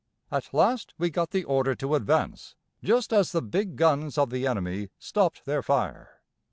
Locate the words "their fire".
5.45-6.23